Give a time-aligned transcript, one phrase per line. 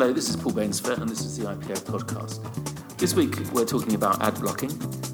[0.00, 2.96] Hello, this is Paul Bainsfair, and this is the IPA podcast.
[2.96, 4.70] This week we're talking about ad blocking,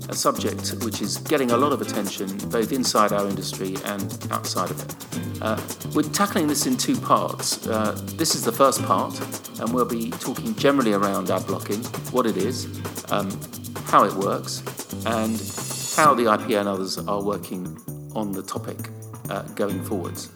[0.09, 4.71] a subject which is getting a lot of attention both inside our industry and outside
[4.71, 5.43] of it.
[5.43, 5.61] Uh,
[5.93, 7.67] we're tackling this in two parts.
[7.67, 9.19] Uh, this is the first part,
[9.59, 11.83] and we'll be talking generally around ad blocking,
[12.13, 12.67] what it is,
[13.11, 13.29] um,
[13.87, 14.61] how it works,
[15.05, 15.37] and
[15.97, 17.77] how the IPA and others are working
[18.15, 18.89] on the topic
[19.31, 20.31] uh, going forwards.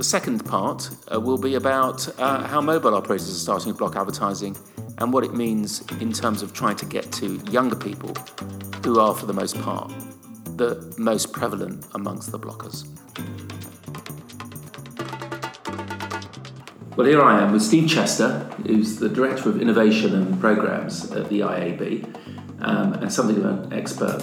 [0.00, 3.96] The second part uh, will be about uh, how mobile operators are starting to block
[3.96, 4.56] advertising
[4.96, 8.14] and what it means in terms of trying to get to younger people,
[8.82, 9.92] who are, for the most part,
[10.56, 12.86] the most prevalent amongst the blockers.
[16.96, 21.28] Well, here I am with Steve Chester, who's the Director of Innovation and Programs at
[21.28, 24.22] the IAB, um, and something of an expert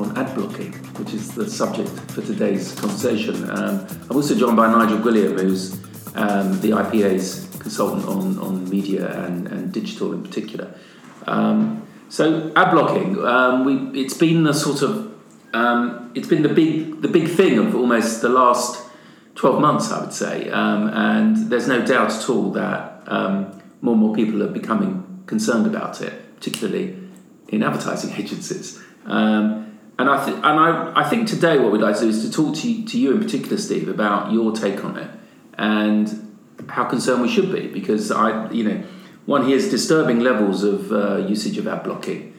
[0.00, 3.48] on ad blocking, which is the subject for today's conversation.
[3.50, 5.74] Um, I'm also joined by Nigel Gwilliam, who's
[6.14, 10.72] um, the IPA's consultant on, on media and, and digital in particular.
[11.26, 15.06] Um, so ad blocking, um, we, it's been the sort of
[15.54, 18.84] um, it's been the big the big thing of almost the last
[19.34, 23.06] 12 months, I would say, um, and there's no doubt at all that
[23.80, 26.96] more and more people are becoming concerned about it, particularly
[27.48, 28.82] in advertising agencies.
[29.06, 29.67] Um,
[29.98, 32.30] and I, th- and I, I think today what we'd like to do is to
[32.30, 35.10] talk to you, to you in particular, Steve, about your take on it
[35.54, 36.36] and
[36.68, 38.84] how concerned we should be because I, you know,
[39.26, 42.34] one hears disturbing levels of uh, usage of ad blocking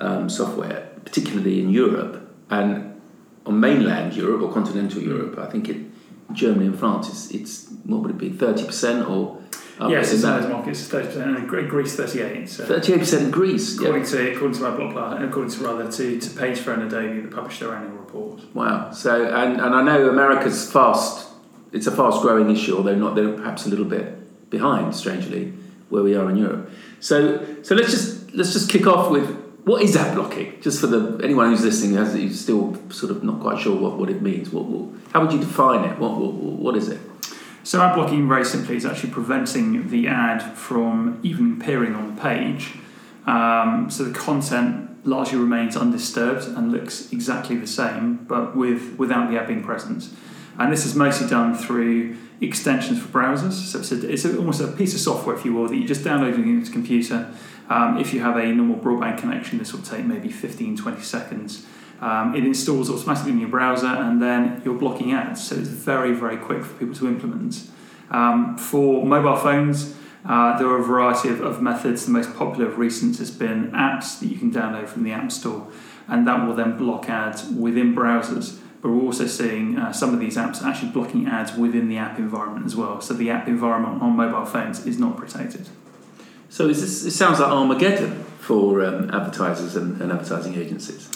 [0.00, 3.00] um, software, particularly in Europe and
[3.44, 5.38] on mainland Europe or continental Europe.
[5.38, 5.92] I think in
[6.32, 9.42] Germany and France, it's, it's what would it be, thirty percent or
[9.82, 12.50] Oh, yes, in those markets, thirty percent, and Greece thirty-eight.
[12.50, 14.10] Thirty-eight percent in Greece, according yeah.
[14.10, 17.96] to according to Adblock, and according to rather to to PageFair that published their annual
[17.96, 18.42] report.
[18.54, 18.92] Wow!
[18.92, 21.28] So, and and I know America's fast.
[21.72, 25.52] It's a fast-growing issue, although not they're perhaps a little bit behind, strangely,
[25.88, 26.68] where we are in Europe.
[26.98, 29.30] So, so let's just let's just kick off with
[29.64, 30.60] what is ad blocking?
[30.60, 33.96] Just for the anyone who's listening has who's still sort of not quite sure what,
[33.98, 34.50] what it means.
[34.50, 35.98] What, what how would you define it?
[35.98, 37.00] What, what what is it?
[37.62, 42.20] So ad blocking very simply is actually preventing the ad from even appearing on the
[42.20, 42.74] page.
[43.26, 49.30] Um, so the content largely remains undisturbed and looks exactly the same, but with without
[49.30, 50.08] the ad being present.
[50.58, 53.52] And this is mostly done through extensions for browsers.
[53.52, 55.86] So it's, a, it's a, almost a piece of software, if you will, that you
[55.86, 57.32] just download into your computer.
[57.68, 61.66] Um, if you have a normal broadband connection, this will take maybe 15, 20 seconds.
[62.00, 65.46] Um, it installs automatically in your browser and then you're blocking ads.
[65.46, 67.68] So it's very, very quick for people to implement.
[68.10, 69.94] Um, for mobile phones,
[70.24, 72.04] uh, there are a variety of, of, methods.
[72.04, 75.32] The most popular of recent has been apps that you can download from the App
[75.32, 75.66] Store,
[76.08, 78.58] and that will then block ads within browsers.
[78.82, 82.18] But we're also seeing uh, some of these apps actually blocking ads within the app
[82.18, 83.00] environment as well.
[83.00, 85.68] So the app environment on mobile phones is not protected.
[86.48, 91.08] So this, it sounds like Armageddon for um, advertisers and, and advertising agencies.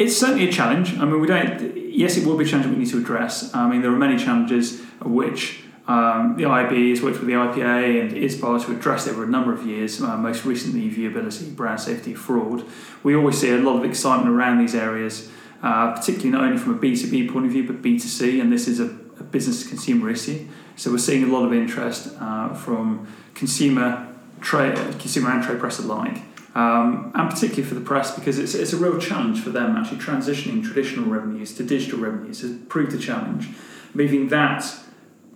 [0.00, 0.96] It's certainly a challenge.
[0.96, 1.76] I mean, we don't.
[1.76, 3.54] Yes, it will be a challenge we need to address.
[3.54, 8.00] I mean, there are many challenges which um, the IAB has worked with the IPA
[8.00, 10.00] and ISBA to address over a number of years.
[10.00, 12.64] Uh, most recently, viewability, brand safety, fraud.
[13.02, 15.28] We always see a lot of excitement around these areas,
[15.62, 18.08] uh, particularly not only from a B two B point of view, but B two
[18.08, 18.40] C.
[18.40, 20.48] And this is a, a business consumer issue.
[20.76, 24.08] So we're seeing a lot of interest uh, from consumer
[24.40, 26.22] trade, consumer and trade press alike.
[26.54, 29.98] Um, and particularly for the press because it's, it's a real challenge for them actually
[29.98, 33.50] transitioning traditional revenues to digital revenues has proved a challenge.
[33.94, 34.64] Moving that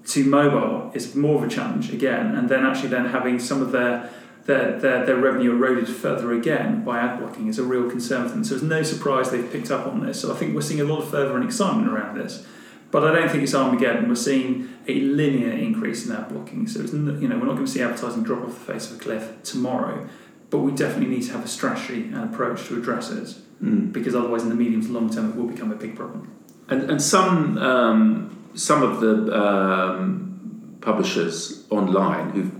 [0.07, 3.73] to mobile is more of a challenge again, and then actually then having some of
[3.73, 4.11] their
[4.47, 8.35] their, their, their revenue eroded further again by ad blocking is a real concern for
[8.35, 8.45] them.
[8.45, 10.21] So it's no surprise they've picked up on this.
[10.21, 12.47] So I think we're seeing a lot of fervour and excitement around this.
[12.91, 14.07] But I don't think it's Armageddon.
[14.07, 16.67] We're seeing a linear increase in ad blocking.
[16.67, 18.99] So it's, you know we're not going to see advertising drop off the face of
[18.99, 20.07] a cliff tomorrow
[20.55, 23.93] but we definitely need to have a strategy and approach to address it mm.
[23.93, 26.33] because otherwise, in the medium to long term, it will become a big problem.
[26.69, 32.53] And, and some um, some of the um, publishers online, who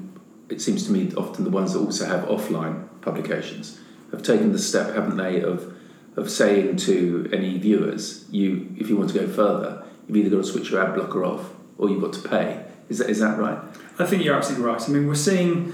[0.49, 3.79] it seems to me often the ones that also have offline publications,
[4.11, 5.73] have taken the step, haven't they, of
[6.17, 10.45] of saying to any viewers, you if you want to go further, you've either got
[10.45, 12.65] to switch your ad blocker off or you've got to pay.
[12.89, 13.59] Is that is that right?
[14.01, 14.83] I think you're absolutely right.
[14.83, 15.73] I mean, we're seeing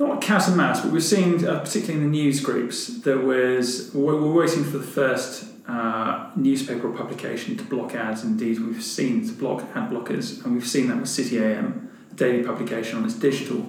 [0.00, 3.90] not cat and mouse, but we're seeing, uh, particularly in the news groups, there was
[3.94, 8.24] we're, we're waiting for the first uh, newspaper or publication to block ads.
[8.24, 12.14] Indeed, we've seen to block ad blockers, and we've seen that with City AM, a
[12.14, 13.66] daily publication on its digital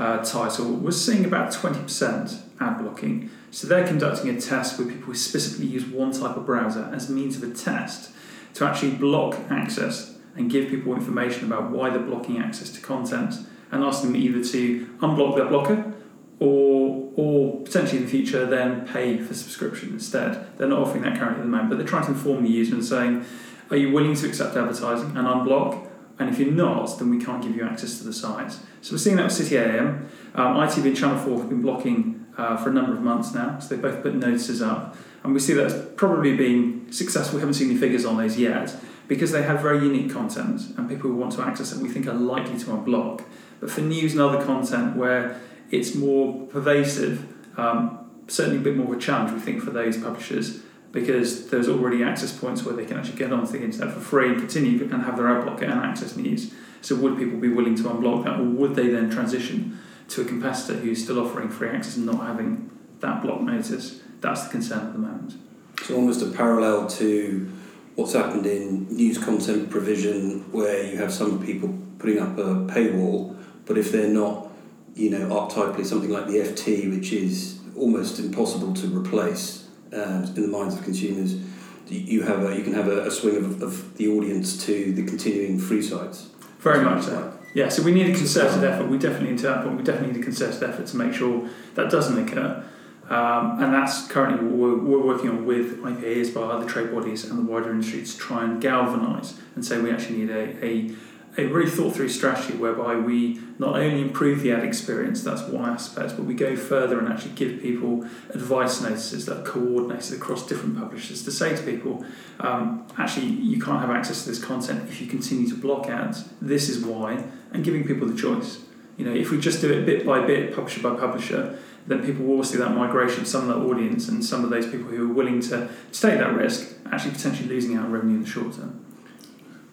[0.00, 0.72] uh, title.
[0.72, 3.30] We're seeing about twenty percent ad blocking.
[3.52, 7.12] So they're conducting a test where people specifically use one type of browser as a
[7.12, 8.10] means of a test
[8.54, 13.34] to actually block access and give people information about why they're blocking access to content
[13.70, 15.92] and asking them either to unblock their blocker
[16.40, 20.46] or or potentially in the future then pay for subscription instead.
[20.56, 22.74] They're not offering that currently at the moment, but they're trying to inform the user
[22.74, 23.24] and saying,
[23.70, 25.88] are you willing to accept advertising and unblock?
[26.20, 28.52] And if you're not, then we can't give you access to the site.
[28.82, 30.08] So we're seeing that with City AM.
[30.34, 33.58] Um, ITV and Channel 4 have been blocking uh, for a number of months now,
[33.58, 34.96] so they've both put notices up.
[35.24, 37.36] And we see that's probably been successful.
[37.36, 38.74] We haven't seen any figures on those yet
[39.08, 42.06] because they have very unique content and people who want to access it we think
[42.06, 43.24] are likely to unblock.
[43.58, 45.40] But for news and other content where
[45.70, 47.26] it's more pervasive,
[47.58, 50.60] um, certainly a bit more of a challenge we think for those publishers
[50.92, 54.28] because there's already access points where they can actually get onto the internet for free
[54.28, 56.52] and continue and have their ad blocker and access news.
[56.80, 59.78] So would people be willing to unblock that or would they then transition
[60.08, 62.70] to a competitor who's still offering free access and not having
[63.00, 64.00] that block notice?
[64.20, 65.34] That's the concern at the moment.
[65.82, 67.50] So almost a parallel to
[67.98, 73.36] what's happened in news content provision where you have some people putting up a paywall,
[73.66, 74.52] but if they're not,
[74.94, 80.42] you know, archetypally something like the FT, which is almost impossible to replace uh, in
[80.42, 81.40] the minds of consumers,
[81.88, 85.04] you have a, you can have a, a swing of, of the audience to the
[85.04, 86.28] continuing free sites.
[86.60, 87.36] Very much so.
[87.52, 88.88] Yeah, so we need a concerted effort.
[88.88, 89.76] We definitely need to that point.
[89.76, 92.64] We definitely need a concerted effort to make sure that doesn't occur.
[93.08, 97.24] Um, and that's currently what we're, we're working on with IPAs, by other trade bodies,
[97.24, 100.90] and the wider industry to try and galvanise and say we actually need a, a,
[101.38, 105.70] a really thought through strategy whereby we not only improve the ad experience, that's one
[105.70, 110.46] aspect, but we go further and actually give people advice notices that are coordinated across
[110.46, 112.04] different publishers to say to people,
[112.40, 116.28] um, actually, you can't have access to this content if you continue to block ads.
[116.42, 118.60] This is why, and giving people the choice.
[118.98, 122.24] You know, if we just do it bit by bit, publisher by publisher, then people
[122.26, 125.14] will see that migration some of that audience and some of those people who are
[125.14, 128.84] willing to, take that risk actually potentially losing out revenue in the short term.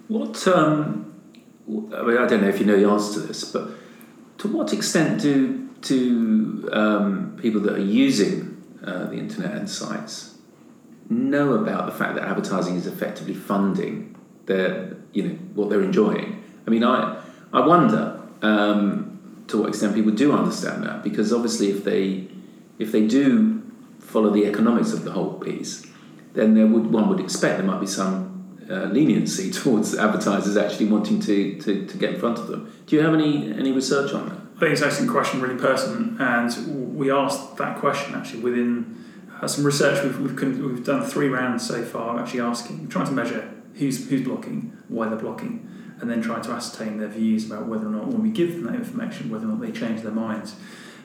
[0.08, 1.14] What, um,
[1.68, 3.72] I mean, I don't know if you know the answer to this, but
[4.40, 10.38] to what extent do do um, people that are using uh, the internet and sites
[11.10, 14.16] know about the fact that advertising is effectively funding
[14.48, 16.44] their, you know, what they're enjoying?
[16.66, 17.22] I mean, I
[17.54, 18.22] I wonder.
[18.42, 19.05] Um,
[19.56, 22.28] to what extent people do understand that because obviously if they
[22.78, 23.62] if they do
[24.00, 25.86] follow the economics of the whole piece
[26.34, 28.36] then there would one would expect there might be some
[28.70, 32.72] uh, leniency towards advertisers actually wanting to, to, to get in front of them.
[32.86, 34.38] Do you have any any research on that?
[34.56, 39.04] I think it's actually a question really pertinent, and we asked that question actually within
[39.42, 40.02] uh, some research.
[40.04, 44.22] We've, we've, we've done three rounds so far, actually asking, trying to measure who's who's
[44.22, 45.70] blocking, why they're blocking,
[46.00, 48.64] and then try to ascertain their views about whether or not, when we give them
[48.64, 50.56] that information, whether or not they change their minds.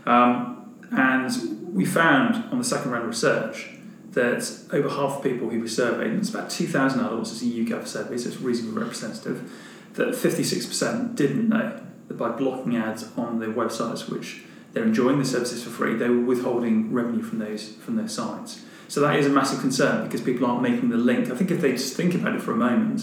[0.06, 3.68] Um, and we found on the second round of research
[4.12, 7.44] that over half of people who were surveyed, and it's about 2,000 adults, it's a
[7.44, 9.50] YouGov survey, so it's reasonably representative,
[9.94, 15.24] that 56% didn't know that by blocking ads on their websites, which they're enjoying the
[15.24, 18.64] services for free, they were withholding revenue from those from their sites.
[18.88, 21.30] So that is a massive concern because people aren't making the link.
[21.30, 23.02] I think if they just think about it for a moment,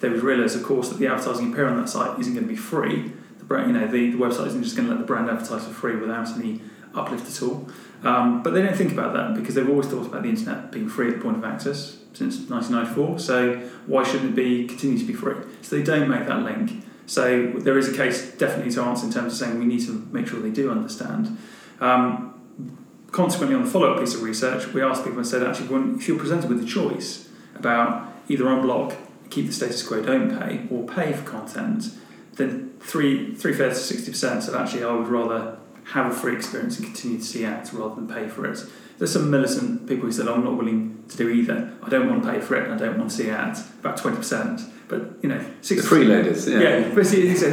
[0.00, 2.52] they would realise, of course, that the advertising appear on that site isn't going to
[2.52, 3.12] be free.
[3.38, 5.64] The brand, you know, the, the website isn't just going to let the brand advertise
[5.64, 6.60] for free without any
[6.94, 7.68] uplift at all.
[8.04, 10.88] Um, but they don't think about that because they've always thought about the internet being
[10.88, 13.18] free at the point of access since 1994.
[13.18, 13.56] So
[13.86, 15.36] why shouldn't it be continue to be free?
[15.62, 16.84] So they don't make that link.
[17.06, 20.08] So there is a case definitely to answer in terms of saying we need to
[20.12, 21.38] make sure they do understand.
[21.80, 22.34] Um,
[23.10, 26.18] consequently, on the follow-up piece of research, we asked people and said, actually, if you're
[26.18, 28.94] presented with a choice about either unblock
[29.30, 31.90] keep the status quo, don't pay, or pay for content,
[32.34, 35.58] then three three fifths, sixty percent said actually I would rather
[35.92, 38.58] have a free experience and continue to see ads rather than pay for it.
[38.98, 41.72] There's some militant people who said I'm not willing to do either.
[41.82, 43.60] I don't want to pay for it and I don't want to see ads.
[43.80, 46.50] About twenty percent, but you know, 60%, the freeloaders.
[46.50, 46.94] Yeah, yeah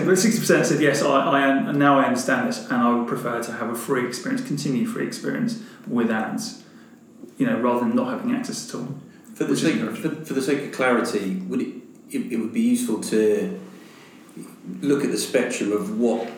[0.06, 1.02] but sixty percent said yes.
[1.02, 4.46] I, I now I understand this and I would prefer to have a free experience,
[4.46, 6.64] continue free experience with ads.
[7.38, 8.96] You know, rather than not having access at all.
[9.36, 11.74] For the, sake, for, for, the sake of clarity, would it,
[12.10, 13.60] it, it would be useful to
[14.80, 16.32] look at the spectrum of what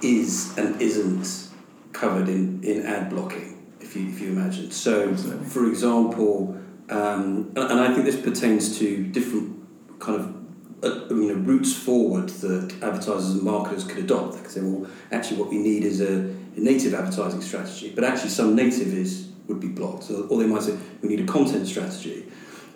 [0.00, 1.48] is and isn't
[1.92, 4.70] covered in, in ad blocking, if you, if you imagine.
[4.70, 5.46] So, Absolutely.
[5.48, 6.56] for example,
[6.88, 10.36] um, and, and I think this pertains to different kind of
[10.84, 14.34] uh, you know routes forward that advertisers and marketers could adopt.
[14.34, 16.18] They could say, well, actually, what we need is a,
[16.56, 20.10] a native advertising strategy, but actually, some native is would be blocked.
[20.10, 22.26] Or, or they might say, we need a content strategy.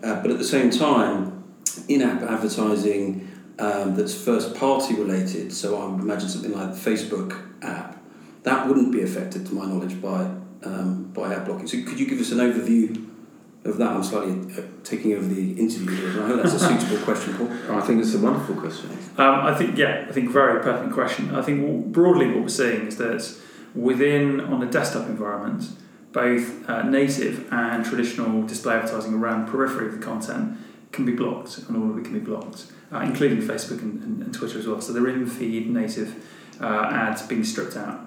[0.03, 1.45] Uh, but at the same time,
[1.89, 3.29] in app advertising
[3.59, 8.03] um, that's first party related, so I would imagine something like the Facebook app,
[8.43, 10.31] that wouldn't be affected, to my knowledge, by,
[10.65, 11.67] um, by ad blocking.
[11.67, 13.07] So could you give us an overview
[13.65, 13.89] of that?
[13.89, 16.23] I'm slightly uh, taking over the interview.
[16.23, 17.77] I hope that's a suitable question, Paul.
[17.77, 18.91] I think it's a wonderful question.
[19.19, 21.35] Um, I think, yeah, I think very pertinent question.
[21.35, 23.31] I think w- broadly what we're seeing is that
[23.75, 25.69] within, on a desktop environment,
[26.13, 30.59] both uh, native and traditional display advertising around the periphery of the content
[30.93, 34.23] can be blocked, and all of it can be blocked, uh, including Facebook and, and,
[34.23, 34.81] and, Twitter as well.
[34.81, 36.25] So they're in feed native
[36.61, 38.01] uh, ads being stripped out.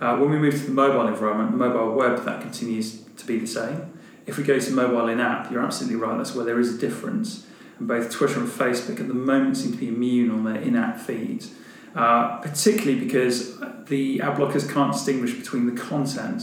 [0.00, 3.46] Uh, when we move to the mobile environment, mobile web, that continues to be the
[3.46, 3.92] same.
[4.26, 6.78] If we go to mobile in app, you're absolutely right, that's where there is a
[6.78, 7.46] difference.
[7.80, 10.76] And both Twitter and Facebook at the moment seem to be immune on their in
[10.76, 11.52] app feeds,
[11.96, 16.42] uh, particularly because the ad blockers can't distinguish between the content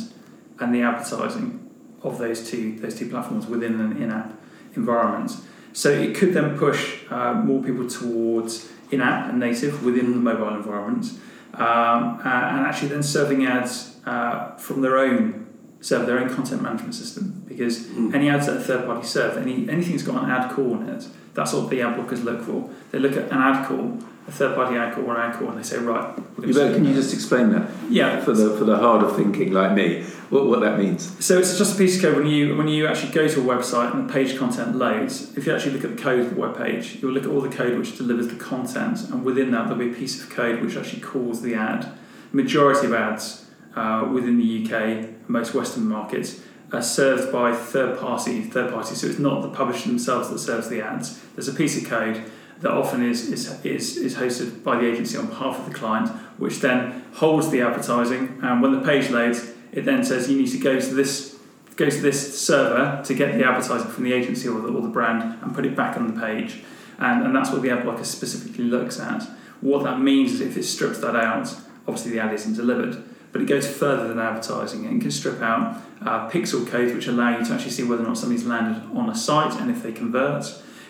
[0.59, 1.61] and the advertising
[2.03, 4.33] of those two those two platforms within an in-app
[4.75, 5.31] environment.
[5.73, 10.55] So it could then push uh, more people towards in-app and native within the mobile
[10.55, 11.07] environment,
[11.55, 15.45] um, and actually then serving ads uh, from their own
[15.81, 18.11] serve their own content management system because mm.
[18.15, 20.89] any ads that a third party serve, any anything that's got an ad call in
[20.89, 22.69] it, that's what the ad blockers look for.
[22.91, 25.63] They look at an ad call a third party anchor or an anchor and they
[25.63, 27.69] say, right, you can you just explain that?
[27.89, 28.21] Yeah.
[28.21, 31.23] For the for the hard of thinking like me, what, what that means.
[31.23, 33.43] So it's just a piece of code when you when you actually go to a
[33.43, 36.41] website and the page content loads, if you actually look at the code of the
[36.41, 39.63] web page, you'll look at all the code which delivers the content and within that
[39.67, 41.91] there'll be a piece of code which actually calls the ad.
[42.31, 46.41] Majority of ads uh, within the UK, most Western markets,
[46.73, 48.95] are served by third party third party.
[48.95, 51.21] So it's not the publisher themselves that serves the ads.
[51.35, 52.23] There's a piece of code
[52.61, 56.09] that often is, is, is, is hosted by the agency on behalf of the client,
[56.37, 58.39] which then holds the advertising.
[58.41, 61.35] And when the page loads, it then says you need to go to this
[61.75, 64.87] go to this server to get the advertising from the agency or the, or the
[64.87, 66.63] brand and put it back on the page.
[66.99, 69.23] And, and that's what the ad blocker specifically looks at.
[69.59, 71.53] What that means is if it strips that out,
[71.87, 73.03] obviously the ad isn't delivered.
[73.33, 77.37] But it goes further than advertising and can strip out uh, pixel codes which allow
[77.37, 79.91] you to actually see whether or not somebody's landed on a site and if they
[79.91, 80.45] convert.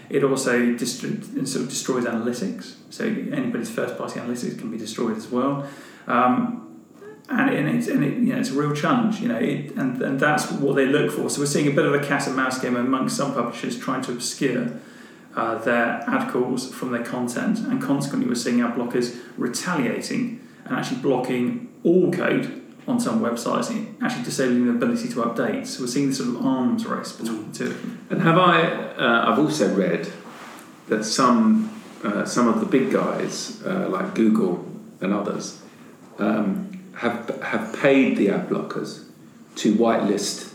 [0.10, 5.18] It also dist- sort of destroys analytics, so anybody's first party analytics can be destroyed
[5.18, 5.68] as well.
[6.08, 6.62] Um,
[7.28, 10.00] and, and, it's, and it, you know, it's a real challenge, you know, it, and,
[10.02, 11.28] and that's what they look for.
[11.30, 14.04] So we're seeing a bit of a cat and mouse game amongst some publishers trying
[14.04, 14.80] to obscure
[15.36, 20.76] uh, their ad calls from their content, and consequently, we're seeing ad blockers retaliating and
[20.76, 25.66] actually blocking all code on some websites, actually disabling the ability to update.
[25.66, 27.98] So we're seeing this sort of arms race between the two.
[28.10, 28.62] And have I?
[28.64, 30.08] Uh, I've also read
[30.88, 34.66] that some uh, some of the big guys uh, like Google
[35.02, 35.62] and others
[36.20, 39.06] um, have have paid the ad blockers
[39.56, 40.54] to whitelist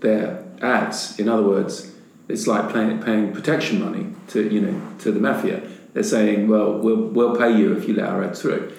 [0.00, 1.18] their ads.
[1.18, 1.94] In other words,
[2.28, 5.62] it's like paying, paying protection money to you know to the mafia.
[5.94, 8.72] They're saying, well, we'll we'll pay you if you let our ads through.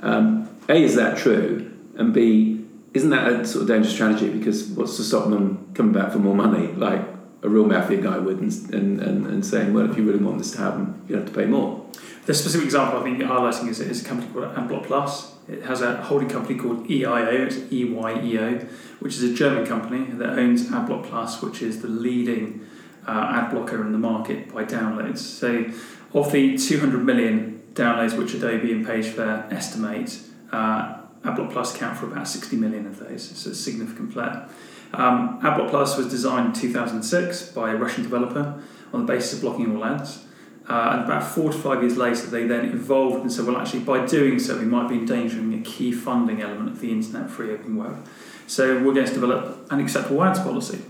[0.00, 1.67] Um, a is that true?
[1.98, 2.64] And B,
[2.94, 4.30] isn't that a sort of dangerous strategy?
[4.30, 7.02] Because what's to stop them coming back for more money, like
[7.42, 10.38] a real mafia guy would, and, and, and, and saying, well, if you really want
[10.38, 11.84] this to happen, you have to pay more.
[12.26, 15.34] The specific example I think you're highlighting is, is a company called Adblock Plus.
[15.48, 18.68] It has a holding company called EIO, it's EYEO,
[19.00, 22.66] which is a German company that owns Adblock Plus, which is the leading
[23.06, 25.18] uh, ad blocker in the market by downloads.
[25.18, 25.66] So,
[26.12, 30.20] of the 200 million downloads which Adobe and Pagefair estimate,
[30.52, 34.48] uh, AdBlock Plus account for about 60 million of those, so it's a significant player.
[34.92, 38.60] Um, AdBlock Plus was designed in 2006 by a Russian developer
[38.92, 40.24] on the basis of blocking all ads.
[40.68, 43.80] Uh, and about four to five years later, they then evolved and said, well, actually,
[43.80, 47.52] by doing so, we might be endangering a key funding element of the internet free
[47.52, 48.06] open web.
[48.46, 50.82] So we're going to develop an acceptable ads policy.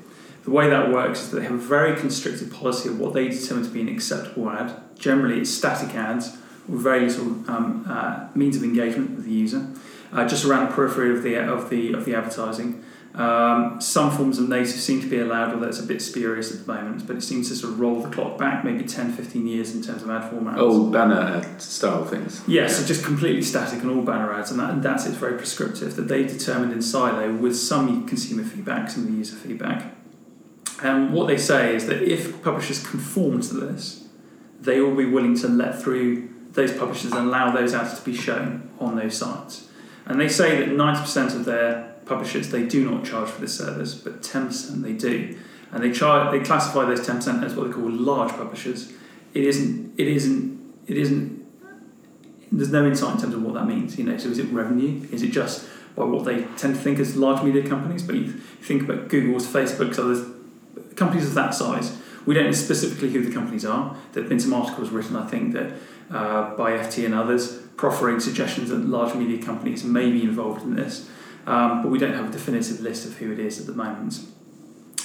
[0.44, 3.28] The way that works is that they have a very constricted policy of what they
[3.28, 4.74] determine to be an acceptable ad.
[4.98, 9.68] Generally, it's static ads with very little um, uh, means of engagement with the user
[10.12, 12.84] uh, just around the periphery of the of the of the advertising.
[13.14, 16.64] Um, some forms of native seem to be allowed, although it's a bit spurious at
[16.64, 19.46] the moment, but it seems to sort of roll the clock back maybe 10, 15
[19.46, 20.56] years in terms of ad formats.
[20.58, 22.42] Oh, banner ad style things.
[22.46, 25.16] Yes, yeah, so just completely static and all banner ads, and, that, and that's it's
[25.16, 29.94] very prescriptive that they determined in silo with some consumer feedback, some user feedback.
[30.82, 34.06] And what they say is that if publishers conform to this,
[34.60, 38.14] they will be willing to let through those publishers and allow those ads to be
[38.14, 39.67] shown on those sites.
[40.08, 43.94] And they say that 90% of their publishers they do not charge for this service,
[43.94, 45.38] but 10% they do.
[45.70, 48.92] And they charge they classify those 10% as what they call large publishers.
[49.34, 51.46] It isn't it isn't it isn't
[52.50, 54.16] there's no insight in terms of what that means, you know.
[54.16, 55.06] So is it revenue?
[55.12, 58.02] Is it just by what they tend to think as large media companies?
[58.02, 60.26] But you think about Google's, Facebook's, others
[60.96, 61.98] companies of that size.
[62.24, 63.96] We don't know specifically who the companies are.
[64.12, 65.72] There have been some articles written, I think, that
[66.10, 70.74] uh, by FT and others proffering suggestions that large media companies may be involved in
[70.74, 71.08] this,
[71.46, 74.20] um, but we don't have a definitive list of who it is at the moment.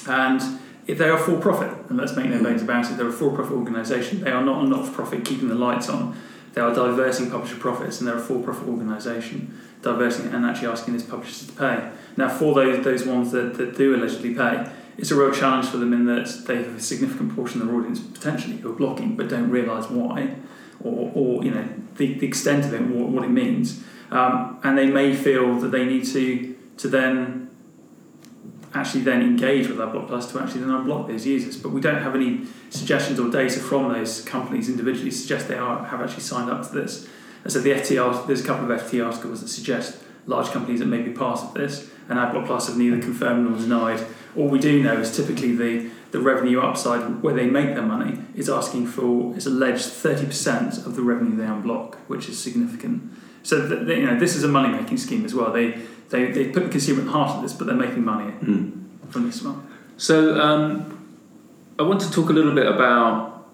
[0.07, 0.41] And
[0.87, 3.33] if they are for profit, and let's make no bones about it, they're a for
[3.33, 4.21] profit organisation.
[4.21, 6.17] They are not a not for profit keeping the lights on.
[6.53, 10.95] They are diverting publisher profits, and they're a for profit organisation, diverting and actually asking
[10.95, 11.91] these publishers to pay.
[12.17, 15.77] Now, for those those ones that, that do allegedly pay, it's a real challenge for
[15.77, 19.15] them in that they have a significant portion of their audience potentially who are blocking
[19.15, 20.35] but don't realise why,
[20.83, 24.77] or, or you know the, the extent of it, what, what it means, um, and
[24.77, 27.43] they may feel that they need to to then
[28.73, 31.57] actually then engage with AdBlock Plus to actually then unblock those users.
[31.57, 35.85] But we don't have any suggestions or data from those companies individually suggest they are
[35.85, 37.07] have actually signed up to this.
[37.43, 40.85] And so the FT there's a couple of FT articles that suggest large companies that
[40.85, 44.05] may be part of this, and AdBlock Plus have neither confirmed nor denied.
[44.35, 48.19] All we do know is typically the the revenue upside where they make their money
[48.35, 53.11] is asking for is alleged 30% of the revenue they unblock, which is significant.
[53.41, 55.51] So you know this is a money making scheme as well.
[55.51, 58.31] They they, they put the consumer at the heart of this, but they're making money
[58.31, 59.09] mm.
[59.09, 59.67] from this one.
[59.97, 61.17] So um,
[61.79, 63.47] I want to talk a little bit about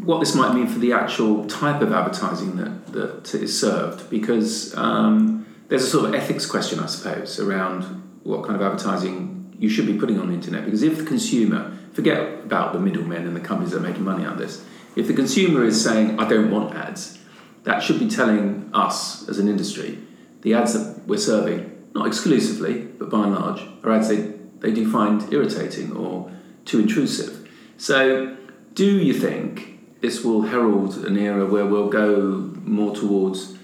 [0.00, 4.74] what this might mean for the actual type of advertising that, that is served, because
[4.78, 7.82] um, there's a sort of ethics question, I suppose, around
[8.22, 10.64] what kind of advertising you should be putting on the internet.
[10.64, 14.24] Because if the consumer, forget about the middlemen and the companies that are making money
[14.24, 14.64] out of this,
[14.96, 17.20] if the consumer is saying, I don't want ads,
[17.62, 19.98] that should be telling us as an industry
[20.40, 24.72] the ads that we're serving, not exclusively, but by and large, are ads they, they
[24.72, 26.32] do find irritating or
[26.64, 27.48] too intrusive.
[27.76, 28.36] So,
[28.74, 33.56] do you think this will herald an era where we'll go more towards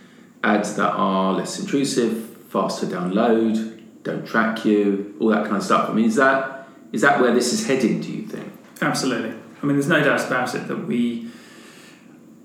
[0.45, 3.68] ads that are less intrusive, faster download,
[4.09, 5.91] don't track you, all that kind of stuff?
[5.91, 8.01] I mean, is that is that where this is heading?
[8.01, 8.51] Do you think?
[8.81, 9.35] Absolutely.
[9.63, 11.29] I mean, there's no doubt about it that we,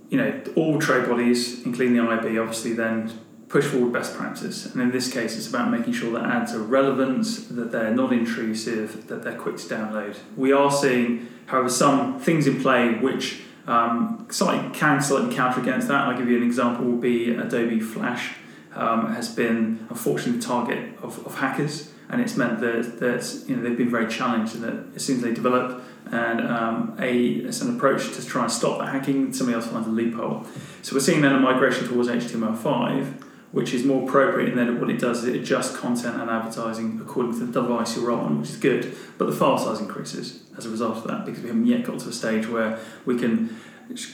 [0.09, 3.11] you know, all trade bodies, including the IB, obviously then
[3.47, 4.65] push forward best practice.
[4.65, 8.11] And in this case, it's about making sure that ads are relevant, that they're not
[8.11, 10.17] intrusive, that they're quick to download.
[10.35, 15.87] We are seeing, however, some things in play which um, slightly can slightly counter against
[15.87, 16.07] that.
[16.07, 16.85] I'll give you an example.
[16.85, 18.33] Would be Adobe Flash
[18.75, 23.55] um, has been unfortunately the target of, of hackers, and it's meant that that you
[23.55, 27.17] know they've been very challenged, and that as soon as they develop and um, a
[27.17, 30.45] it's an approach to try and stop that hacking, somebody else finds a loophole.
[30.81, 34.89] So we're seeing then a migration towards HTML5 which is more appropriate and then what
[34.89, 38.49] it does is it adjusts content and advertising according to the device you're on, which
[38.49, 38.95] is good.
[39.19, 41.99] But the file size increases as a result of that because we haven't yet got
[41.99, 43.55] to a stage where we can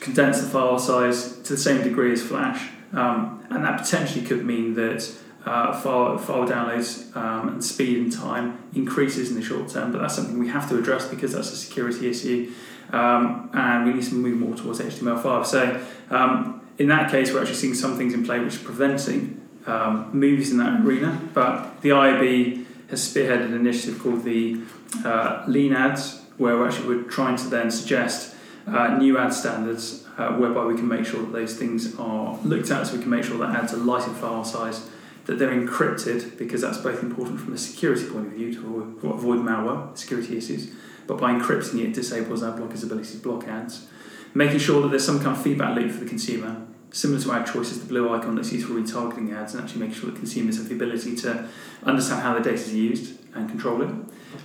[0.02, 2.69] condense the file size to the same degree as Flash.
[2.93, 5.12] Um, and that potentially could mean that
[5.45, 10.02] uh, file, file downloads um, and speed and time increases in the short term, but
[10.02, 12.52] that's something we have to address because that's a security issue.
[12.91, 15.45] Um, and we need to move more towards HTML5.
[15.45, 19.39] So um, in that case, we're actually seeing some things in play which are preventing
[19.67, 21.19] um, moves in that arena.
[21.34, 24.62] But the IAB has spearheaded an initiative called the
[25.06, 28.36] uh, Lean Ads, where we're actually we're trying to then suggest
[28.67, 32.69] uh, new ad standards uh, whereby we can make sure that those things are looked
[32.69, 34.89] at so we can make sure that ads are light in file size,
[35.25, 39.39] that they're encrypted because that's both important from a security point of view to avoid
[39.39, 40.71] malware, security issues,
[41.08, 43.88] but by encrypting it, it disables ad blockers' ability to block ads.
[44.34, 47.45] Making sure that there's some kind of feedback loop for the consumer similar to ad
[47.45, 50.58] choices, the blue icon that's used for retargeting ads and actually making sure that consumers
[50.58, 51.47] have the ability to
[51.84, 53.89] understand how their data is used and control it.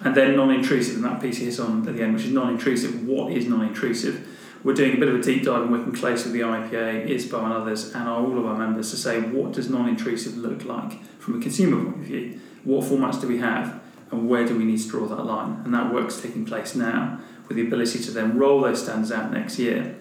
[0.03, 3.07] And then non-intrusive, and that piece is on at the end, which is non-intrusive.
[3.07, 4.29] What is non-intrusive?
[4.65, 7.45] We're doing a bit of a deep dive and working close with the IPA, ISBA
[7.45, 11.39] and others, and all of our members to say what does non-intrusive look like from
[11.39, 12.41] a consumer point of view?
[12.65, 13.83] What formats do we have?
[14.11, 15.61] And where do we need to draw that line?
[15.65, 19.31] And that work's taking place now with the ability to then roll those standards out
[19.31, 19.97] next year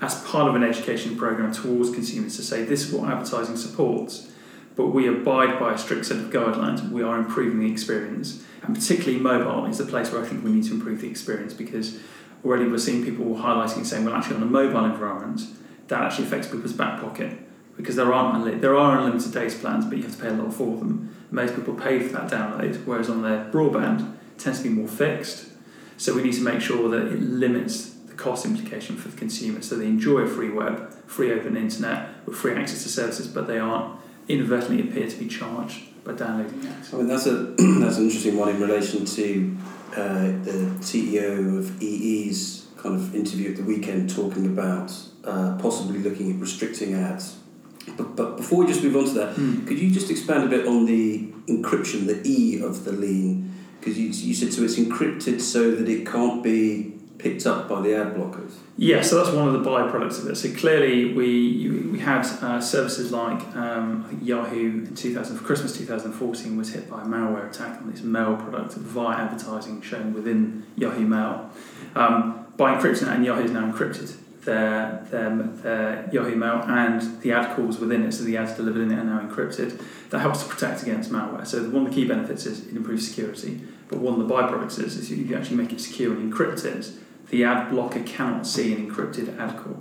[0.00, 4.30] as part of an education program towards consumers to say this is what advertising supports,
[4.76, 6.90] but we abide by a strict set of guidelines.
[6.90, 10.52] We are improving the experience, and particularly mobile is the place where I think we
[10.52, 11.98] need to improve the experience because
[12.44, 15.42] already we're seeing people highlighting saying, well, actually on a mobile environment,
[15.88, 17.38] that actually affects people's back pocket
[17.76, 20.32] because there aren't unli- there are unlimited data plans, but you have to pay a
[20.32, 21.14] lot for them.
[21.30, 25.48] Most people pay for that download, whereas on their broadband, tends to be more fixed.
[25.96, 29.62] So we need to make sure that it limits the cost implication for the consumer.
[29.62, 33.46] So they enjoy a free web, free open internet with free access to services, but
[33.46, 33.98] they aren't
[34.28, 36.72] inadvertently appear to be charged by downloading it.
[36.92, 37.32] I mean that's a
[37.80, 39.56] that's an interesting one in relation to
[39.92, 44.92] uh, the CEO of EE's kind of interview at the weekend talking about
[45.24, 47.36] uh, possibly looking at restricting ads.
[47.96, 49.66] But, but before we just move on to that, mm.
[49.66, 53.52] could you just expand a bit on the encryption, the E of the lean?
[53.78, 57.80] Because you, you said so it's encrypted so that it can't be picked up by
[57.80, 58.54] the ad blockers.
[58.76, 60.36] Yeah, so that's one of the byproducts of it.
[60.36, 66.56] So clearly, we we had uh, services like um, Yahoo in 2000 for Christmas 2014
[66.56, 71.06] was hit by a malware attack on its mail product via advertising shown within Yahoo
[71.06, 71.50] Mail.
[71.94, 77.32] Um, by encrypting that, and Yahoo's now encrypted their, their their Yahoo Mail and the
[77.32, 79.82] ad calls within it, so the ads delivered in it are now encrypted.
[80.10, 81.46] That helps to protect against malware.
[81.46, 84.78] So one of the key benefits is it improves security, but one of the byproducts
[84.78, 86.90] is, is you actually make it secure and encrypt it
[87.30, 89.78] the ad blocker cannot see an encrypted ad call.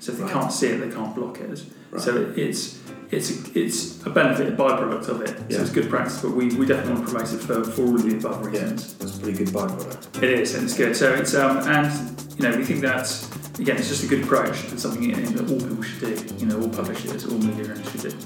[0.00, 0.32] So if they Right.
[0.32, 1.48] can't see it, they can't block it.
[1.90, 2.00] Right.
[2.02, 2.78] So it, it's
[3.10, 5.28] it's it's a benefit, a byproduct of it.
[5.52, 7.94] So it's good practice, but we, we definitely want to promote it for, for all
[7.94, 8.94] of the above Yeah, reasons.
[8.98, 10.22] that's a pretty good byproduct.
[10.22, 10.94] It is, and it's good.
[10.96, 11.90] So it's um and
[12.38, 15.58] you know we think that's again it's just a good approach and something that all
[15.58, 16.34] people should do.
[16.36, 18.16] You know, all publishers, all media industry do.